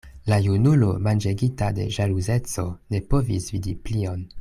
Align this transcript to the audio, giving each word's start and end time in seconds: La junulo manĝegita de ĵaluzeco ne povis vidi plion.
La 0.29 0.37
junulo 0.45 0.87
manĝegita 1.09 1.69
de 1.81 1.87
ĵaluzeco 1.99 2.67
ne 2.95 3.07
povis 3.15 3.51
vidi 3.57 3.79
plion. 3.89 4.29